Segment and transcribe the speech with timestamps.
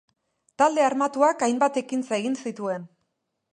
[0.61, 2.91] Talde armatuak hainbat ekintza egin zituen.